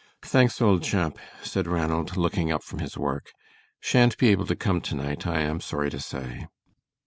[0.23, 3.33] "Thanks, old chap," said Ranald, looking up from his work;
[3.81, 6.47] "sha'n't be able to come to night, I am sorry to say."